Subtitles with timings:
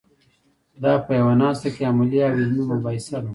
[0.83, 3.29] دا په یوه ناسته کې عملي او علمي مباحثه ده.